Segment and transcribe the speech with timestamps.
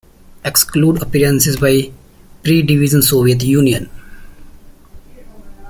[0.43, 1.91] Excludes appearances by
[2.41, 3.87] pre-division Soviet Union.